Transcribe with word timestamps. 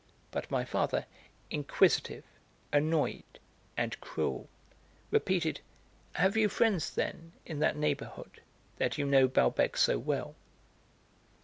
But 0.31 0.49
my 0.49 0.65
father, 0.65 1.05
inquisitive, 1.51 2.23
annoyed, 2.73 3.37
and 3.77 4.01
cruel, 4.01 4.49
repeated: 5.11 5.59
"Have 6.15 6.35
you 6.35 6.49
friends, 6.49 6.89
then, 6.95 7.33
in 7.45 7.59
that 7.59 7.77
neighbourhood, 7.77 8.41
that 8.77 8.97
you 8.97 9.05
know 9.05 9.27
Balbec 9.27 9.77
so 9.77 9.99
well?" 9.99 10.33